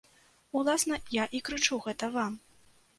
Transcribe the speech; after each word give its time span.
Уласна, 0.61 0.97
я 1.21 1.29
і 1.39 1.45
крычу 1.51 1.81
гэта 1.87 2.15
вам. 2.21 2.33